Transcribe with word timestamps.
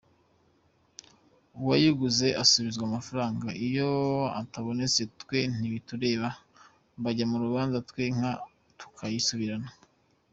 Uwayiguze 1.59 2.27
asubizwa 2.43 2.83
amafaranga 2.89 3.47
iyo 3.67 3.91
atabonetse 4.41 5.01
twe 5.21 5.39
ntibitureba 5.57 6.29
bajya 7.03 7.25
mu 7.31 7.37
rubanza 7.43 7.77
twe 7.89 8.03
inka 8.11 8.31
tukayisubirana. 8.79 9.69